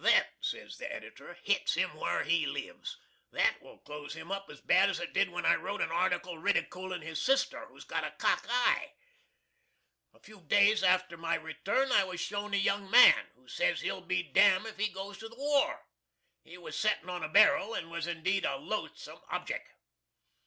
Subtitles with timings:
[0.00, 2.96] "That," says the Editor, "hits him whar he lives.
[3.32, 6.38] That will close him up as bad as it did when I wrote an article
[6.38, 8.94] ridicooling his sister, who's got a cock eye."
[10.14, 14.00] A few days after my return I was shown a young man, who says he'll
[14.00, 15.84] be Dam if he goes to the war.
[16.42, 19.66] He was settin' on a barrel, and was indeed a Loathsum objeck.